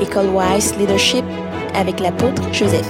[0.00, 1.24] École Wise Leadership
[1.74, 2.86] avec l'apôtre Joseph.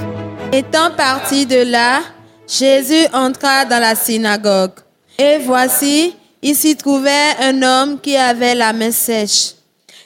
[0.52, 2.00] Étant parti de là,
[2.48, 4.72] Jésus entra dans la synagogue.
[5.18, 9.54] Et voici, il s'y trouvait un homme qui avait la main sèche.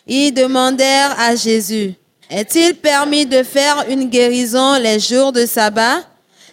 [0.07, 1.95] Ils demandèrent à Jésus,
[2.31, 6.03] est-il permis de faire une guérison les jours de sabbat?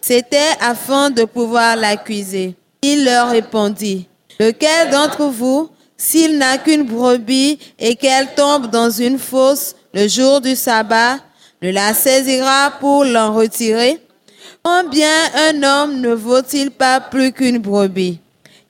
[0.01, 2.55] C'était afin de pouvoir l'accuser.
[2.81, 4.07] Il leur répondit,
[4.39, 10.41] lequel d'entre vous, s'il n'a qu'une brebis et qu'elle tombe dans une fosse le jour
[10.41, 11.17] du sabbat,
[11.61, 13.99] ne la saisira pour l'en retirer
[14.63, 15.09] Combien
[15.49, 18.19] un homme ne vaut-il pas plus qu'une brebis?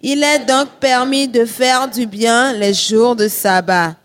[0.01, 3.95] Il est donc permis de faire du bien les jours de sabbat.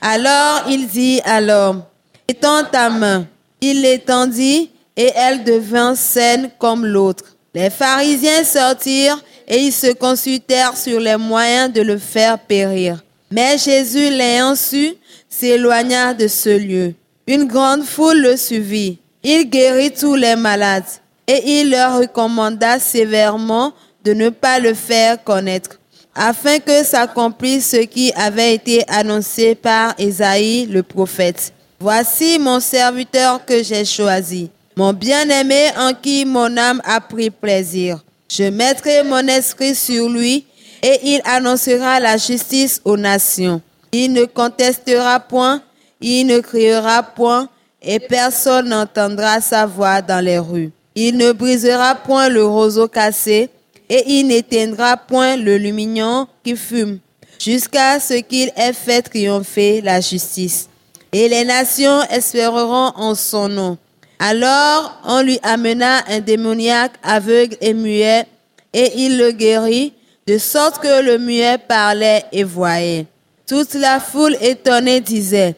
[0.00, 1.82] Alors il dit à l'homme,
[2.28, 3.26] étends ta main.
[3.60, 7.24] Il l'étendit et elle devint saine comme l'autre.
[7.52, 13.02] Les pharisiens sortirent et ils se consultèrent sur les moyens de le faire périr.
[13.30, 14.94] Mais Jésus, l'ayant su,
[15.30, 16.94] s'éloigna de ce lieu.
[17.26, 18.98] Une grande foule le suivit.
[19.22, 20.84] Il guérit tous les malades
[21.26, 23.72] et il leur recommanda sévèrement
[24.04, 25.78] de ne pas le faire connaître,
[26.14, 31.52] afin que s'accomplisse ce qui avait été annoncé par Isaïe le prophète.
[31.78, 38.02] Voici mon serviteur que j'ai choisi, mon bien-aimé en qui mon âme a pris plaisir.
[38.28, 40.46] Je mettrai mon esprit sur lui
[40.82, 43.60] et il annoncera la justice aux nations.
[43.92, 45.62] Il ne contestera point,
[46.00, 47.48] il ne criera point
[47.82, 50.70] et personne n'entendra sa voix dans les rues.
[50.94, 53.50] Il ne brisera point le roseau cassé
[53.88, 56.98] et il n'éteindra point le lumignon qui fume
[57.40, 60.68] jusqu'à ce qu'il ait fait triompher la justice.
[61.12, 63.78] Et les nations espéreront en son nom.
[64.18, 68.26] Alors on lui amena un démoniaque aveugle et muet,
[68.72, 69.94] et il le guérit,
[70.26, 73.06] de sorte que le muet parlait et voyait.
[73.50, 75.56] Toute la foule étonnée disait,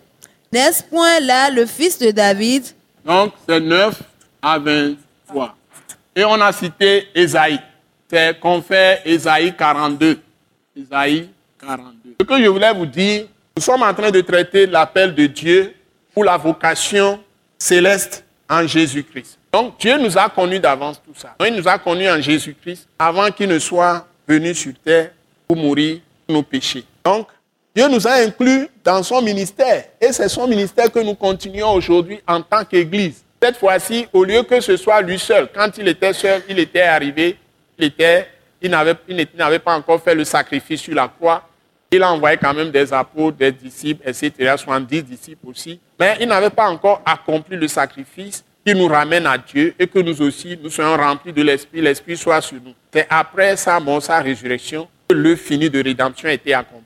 [0.51, 2.65] N'est-ce point là le fils de David?
[3.05, 4.03] Donc c'est 9
[4.41, 5.55] à 23.
[6.17, 7.61] Et on a cité Esaïe.
[8.11, 10.19] C'est qu'on fait Esaïe 42.
[10.75, 11.29] Esaïe
[11.61, 12.15] 42.
[12.19, 15.75] Ce que je voulais vous dire, nous sommes en train de traiter l'appel de Dieu
[16.15, 17.21] pour la vocation
[17.59, 19.37] céleste en Jésus-Christ.
[19.53, 21.35] Donc Dieu nous a connus d'avance tout ça.
[21.47, 25.11] il nous a connus en Jésus-Christ avant qu'il ne soit venu sur terre
[25.47, 26.87] pour mourir pour nos péchés.
[27.05, 27.27] Donc
[27.75, 32.21] Dieu nous a inclus dans son ministère et c'est son ministère que nous continuons aujourd'hui
[32.29, 33.25] en tant qu'Église.
[33.41, 36.83] Cette fois-ci, au lieu que ce soit lui seul, quand il était seul, il était
[36.83, 37.39] arrivé,
[37.79, 38.29] il était,
[38.61, 41.49] il n'avait pas encore fait le sacrifice sur la croix.
[41.91, 45.81] Il a envoyé quand même des apôtres, des disciples, etc., 70 disciples aussi.
[45.99, 49.99] Mais il n'avait pas encore accompli le sacrifice qui nous ramène à Dieu et que
[49.99, 52.75] nous aussi, nous soyons remplis de l'Esprit, l'Esprit soit sur nous.
[52.93, 56.82] C'est après sa mort, sa résurrection, que le fini de rédemption a été accompli.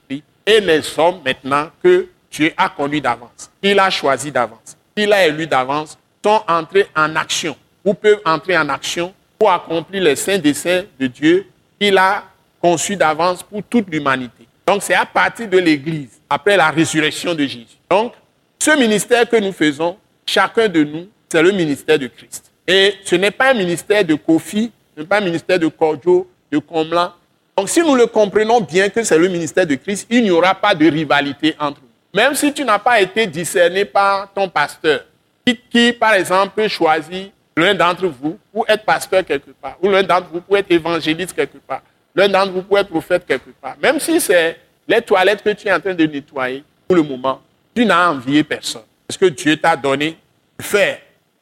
[0.46, 5.26] Et les hommes maintenant que Dieu a conduits d'avance, qu'il a choisi d'avance, qu'il a
[5.26, 10.38] élu d'avance, sont entrés en action ou peuvent entrer en action pour accomplir les saints
[10.38, 11.46] desseins de Dieu
[11.78, 12.24] qu'il a
[12.60, 14.46] conçus d'avance pour toute l'humanité.
[14.66, 17.78] Donc c'est à partir de l'Église, après la résurrection de Jésus.
[17.88, 18.12] Donc,
[18.58, 22.50] ce ministère que nous faisons, chacun de nous, c'est le ministère de Christ.
[22.66, 26.28] Et ce n'est pas un ministère de Kofi, ce n'est pas un ministère de Cordio,
[26.50, 27.12] de Comlan.
[27.56, 30.54] Donc si nous le comprenons bien que c'est le ministère de Christ, il n'y aura
[30.54, 32.20] pas de rivalité entre nous.
[32.20, 35.04] Même si tu n'as pas été discerné par ton pasteur,
[35.70, 40.02] qui, par exemple peut choisir l'un d'entre vous pour être pasteur quelque part, ou l'un
[40.02, 41.82] d'entre vous pour être évangéliste quelque part,
[42.14, 43.76] l'un d'entre vous pour être prophète quelque part.
[43.82, 47.40] Même si c'est les toilettes que tu es en train de nettoyer pour le moment,
[47.74, 48.82] tu n'as envié personne.
[49.08, 50.18] Parce que Dieu t'a donné
[50.58, 50.98] de faire.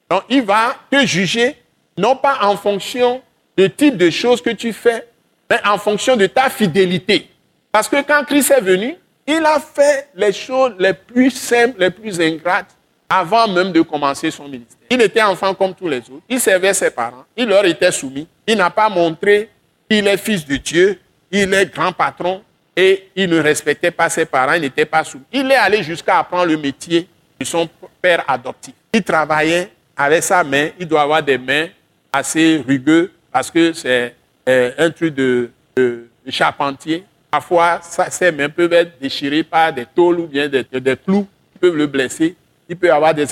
[0.08, 1.56] Donc il va te juger,
[1.98, 3.20] non pas en fonction
[3.56, 5.06] du type de choses que tu fais,
[5.50, 7.28] mais en fonction de ta fidélité.
[7.70, 8.96] Parce que quand Christ est venu,
[9.26, 12.74] il a fait les choses les plus simples, les plus ingrates,
[13.08, 14.78] avant même de commencer son ministère.
[14.90, 16.22] Il était enfant comme tous les autres.
[16.28, 17.24] Il servait ses parents.
[17.36, 18.26] Il leur était soumis.
[18.46, 19.48] Il n'a pas montré
[19.88, 21.00] qu'il est fils de Dieu.
[21.30, 22.42] Il est grand patron.
[22.76, 24.54] Et il ne respectait pas ses parents.
[24.54, 25.24] Il n'était pas soumis.
[25.32, 27.68] Il est allé jusqu'à apprendre le métier de son
[28.00, 28.74] père adoptif.
[28.92, 30.70] Il travaillait avec sa main.
[30.78, 31.68] Il doit avoir des mains
[32.12, 34.14] assez rugueuses parce que c'est
[34.48, 35.50] euh, un truc de,
[36.28, 37.04] charpentier.
[37.30, 41.58] Parfois, ses mains peuvent être déchirées par des tôles ou bien des, des clous qui
[41.58, 42.36] peuvent le blesser
[42.68, 43.26] il peut avoir des,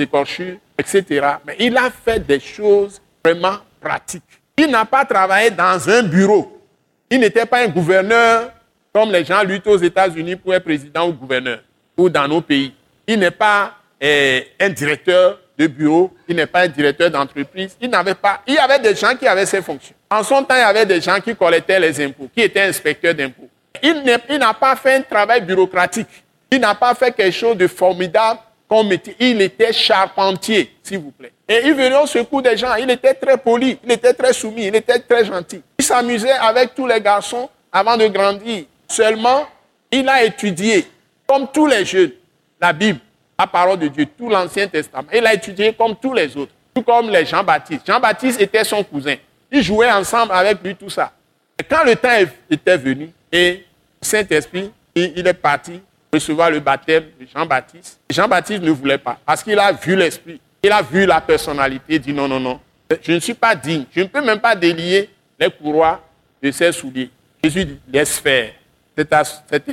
[0.00, 1.04] écorchures, etc.
[1.46, 4.22] Mais il a fait des choses vraiment pratiques.
[4.56, 6.62] Il n'a pas travaillé dans un bureau.
[7.10, 8.52] Il n'était pas un gouverneur
[8.92, 11.60] comme les gens luttent aux États-Unis pour être président ou gouverneur,
[11.96, 12.72] ou dans nos pays.
[13.06, 17.76] Il n'est pas eh, un directeur de bureau, il n'est pas un directeur d'entreprise.
[17.80, 18.42] Il n'avait pas.
[18.46, 19.94] Il y avait des gens qui avaient ces fonctions.
[20.10, 23.14] En son temps, il y avait des gens qui collectaient les impôts, qui étaient inspecteurs
[23.14, 23.48] d'impôts.
[23.82, 26.08] Il n'a pas fait un travail bureaucratique.
[26.50, 29.16] Il n'a pas fait quelque chose de formidable qu'on mettait.
[29.18, 31.32] Il était charpentier, s'il vous plaît.
[31.48, 32.74] Et il venait au secours des gens.
[32.76, 35.60] Il était très poli, il était très soumis, il était très gentil.
[35.78, 38.64] Il s'amusait avec tous les garçons avant de grandir.
[38.88, 39.46] Seulement,
[39.90, 40.86] il a étudié,
[41.26, 42.12] comme tous les jeunes,
[42.60, 43.00] la Bible,
[43.38, 45.08] la parole de Dieu, tout l'Ancien Testament.
[45.12, 47.86] Il a étudié comme tous les autres, tout comme les Jean-Baptiste.
[47.86, 49.16] Jean-Baptiste était son cousin.
[49.50, 51.12] Ils jouaient ensemble avec lui, tout ça.
[51.58, 52.08] Et quand le temps
[52.50, 53.64] était venu, et
[54.00, 55.80] Saint-Esprit, il est parti
[56.12, 58.00] recevoir le baptême de Jean-Baptiste.
[58.10, 62.00] Jean-Baptiste ne voulait pas, parce qu'il a vu l'Esprit, il a vu la personnalité, il
[62.00, 62.60] dit non, non, non,
[63.02, 66.00] je ne suis pas digne, je ne peux même pas délier les courroies
[66.42, 67.10] de ses souliers.
[67.42, 68.52] Jésus dit, laisse faire.
[68.96, 69.12] C'est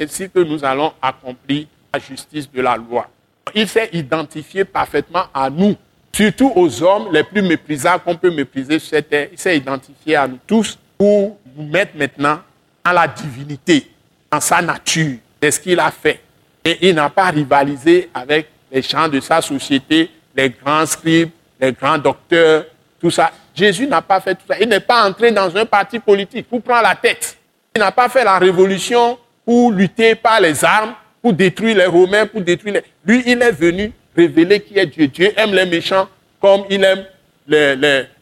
[0.01, 3.07] ainsi que nous allons accomplir la justice de la loi.
[3.53, 5.75] Il s'est identifié parfaitement à nous,
[6.13, 9.27] surtout aux hommes les plus méprisables qu'on peut mépriser sur cette terre.
[9.31, 12.39] Il s'est identifié à nous tous pour nous mettre maintenant
[12.85, 13.89] en la divinité,
[14.31, 15.17] en sa nature.
[15.41, 16.21] C'est ce qu'il a fait.
[16.63, 21.71] Et il n'a pas rivalisé avec les gens de sa société, les grands scribes, les
[21.71, 22.65] grands docteurs,
[22.99, 23.31] tout ça.
[23.53, 24.55] Jésus n'a pas fait tout ça.
[24.59, 27.37] Il n'est pas entré dans un parti politique pour prendre la tête.
[27.75, 32.25] Il n'a pas fait la révolution pour lutter par les armes, pour détruire les Romains,
[32.25, 32.83] pour détruire les...
[33.05, 35.07] Lui, il est venu révéler qui est Dieu.
[35.07, 36.07] Dieu aime les méchants
[36.39, 37.05] comme il aime
[37.47, 37.75] les,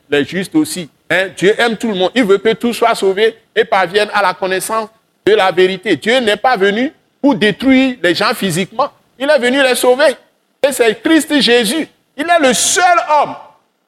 [0.09, 0.89] les, justes aussi.
[1.09, 1.29] Hein?
[1.35, 2.11] Dieu aime tout le monde.
[2.15, 4.89] Il veut que tout soit sauvé et parvienne à la connaissance
[5.25, 5.95] de la vérité.
[5.95, 6.91] Dieu n'est pas venu
[7.21, 8.91] pour détruire les gens physiquement.
[9.17, 10.15] Il est venu les sauver.
[10.61, 11.87] Et c'est Christ Jésus.
[12.17, 13.35] Il est le seul homme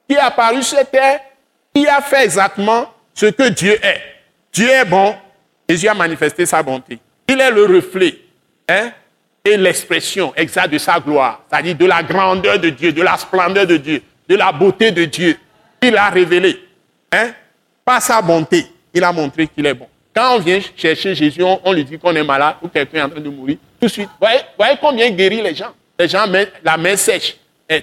[0.07, 1.19] qui est apparu sur terre,
[1.73, 4.01] qui a fait exactement ce que Dieu est.
[4.53, 5.15] Dieu est bon.
[5.67, 6.99] Jésus a manifesté sa bonté.
[7.27, 8.17] Il est le reflet
[8.67, 8.91] hein,
[9.43, 13.65] et l'expression exacte de sa gloire, c'est-à-dire de la grandeur de Dieu, de la splendeur
[13.65, 15.37] de Dieu, de la beauté de Dieu.
[15.81, 16.59] Il a révélé.
[17.11, 17.31] Hein,
[17.83, 19.87] par sa bonté, il a montré qu'il est bon.
[20.13, 23.09] Quand on vient chercher Jésus, on, lui dit qu'on est malade ou quelqu'un est en
[23.09, 23.57] train de mourir.
[23.79, 25.73] Tout de suite, voyez, voyez combien il guérit les gens.
[25.97, 26.25] Les gens
[26.63, 27.37] la main sèche.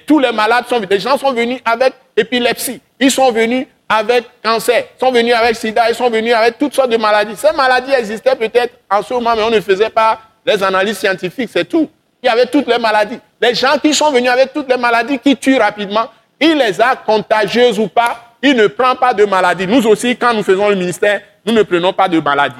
[0.06, 0.90] Tous les malades sont venus.
[0.90, 2.80] Les gens sont venus avec épilepsie.
[3.00, 4.84] Ils sont venus avec cancer.
[4.94, 5.88] Ils sont venus avec sida.
[5.88, 7.36] Ils sont venus avec toutes sortes de maladies.
[7.36, 11.50] Ces maladies existaient peut-être en ce moment, mais on ne faisait pas les analyses scientifiques,
[11.52, 11.88] c'est tout.
[12.22, 13.18] Il y avait toutes les maladies.
[13.40, 16.06] Les gens qui sont venus avec toutes les maladies qui tuent rapidement,
[16.40, 19.66] il les a contagieuses ou pas, il ne prend pas de maladies.
[19.66, 22.56] Nous aussi, quand nous faisons le ministère, nous ne prenons pas de maladie.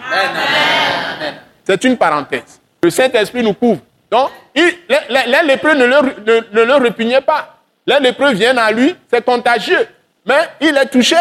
[1.64, 2.60] C'est une parenthèse.
[2.82, 3.80] Le Saint-Esprit nous couvre.
[4.10, 7.56] Donc, les, lépreux ne le, repugnaient pas.
[7.86, 9.86] Les lépreux viennent à lui, c'est contagieux.
[10.24, 11.16] Mais il est touché,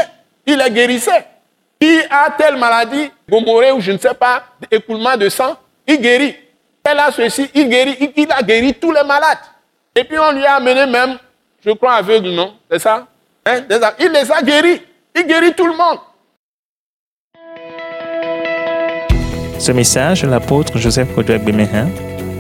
[0.45, 1.12] il est guérissé.
[1.80, 6.36] Qui a telle maladie, gomorée ou je ne sais pas, écoulement de sang, il guérit.
[6.89, 9.39] Elle a ceci, il guérit, il, a guéri tous les malades.
[9.93, 11.17] Et puis on lui a amené même,
[11.65, 12.53] je crois aveugle, non?
[12.71, 13.05] C'est ça?
[13.45, 13.59] Hein?
[13.99, 14.81] Il les a guéris.
[15.13, 15.99] Il guérit tout le monde.
[19.59, 21.89] Ce message de l'apôtre Joseph Kodouak Bemehin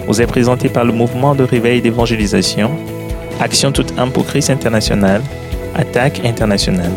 [0.05, 2.71] vous est présenté par le mouvement de réveil d'évangélisation,
[3.41, 5.21] Action toute âme pour Christ international,
[5.75, 6.93] Attaque internationale.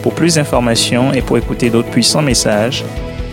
[0.00, 2.84] Pour plus d'informations et pour écouter d'autres puissants messages,